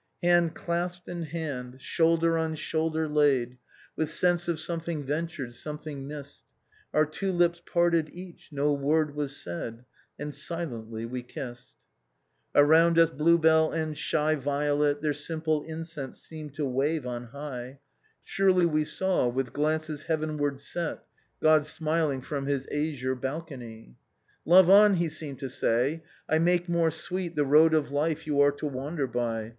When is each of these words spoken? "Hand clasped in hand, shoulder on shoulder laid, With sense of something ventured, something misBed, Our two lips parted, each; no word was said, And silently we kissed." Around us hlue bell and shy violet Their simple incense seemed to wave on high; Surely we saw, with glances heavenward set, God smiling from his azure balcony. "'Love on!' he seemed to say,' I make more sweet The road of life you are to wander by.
"Hand 0.23 0.55
clasped 0.55 1.07
in 1.07 1.21
hand, 1.21 1.79
shoulder 1.79 2.35
on 2.35 2.55
shoulder 2.55 3.07
laid, 3.07 3.59
With 3.95 4.09
sense 4.09 4.47
of 4.47 4.59
something 4.59 5.03
ventured, 5.03 5.53
something 5.53 6.07
misBed, 6.07 6.41
Our 6.91 7.05
two 7.05 7.31
lips 7.31 7.61
parted, 7.71 8.09
each; 8.11 8.49
no 8.51 8.73
word 8.73 9.13
was 9.13 9.37
said, 9.37 9.85
And 10.17 10.33
silently 10.33 11.05
we 11.05 11.21
kissed." 11.21 11.75
Around 12.55 12.97
us 12.97 13.11
hlue 13.11 13.39
bell 13.39 13.71
and 13.71 13.95
shy 13.95 14.33
violet 14.33 15.03
Their 15.03 15.13
simple 15.13 15.61
incense 15.65 16.19
seemed 16.19 16.55
to 16.55 16.65
wave 16.65 17.05
on 17.05 17.25
high; 17.25 17.77
Surely 18.23 18.65
we 18.65 18.83
saw, 18.85 19.27
with 19.27 19.53
glances 19.53 20.01
heavenward 20.01 20.59
set, 20.59 21.03
God 21.43 21.63
smiling 21.67 22.21
from 22.21 22.47
his 22.47 22.65
azure 22.71 23.13
balcony. 23.13 23.97
"'Love 24.45 24.67
on!' 24.67 24.95
he 24.95 25.09
seemed 25.09 25.37
to 25.41 25.47
say,' 25.49 26.01
I 26.27 26.39
make 26.39 26.67
more 26.67 26.89
sweet 26.89 27.35
The 27.35 27.45
road 27.45 27.75
of 27.75 27.91
life 27.91 28.25
you 28.25 28.41
are 28.41 28.51
to 28.53 28.65
wander 28.65 29.05
by. 29.05 29.49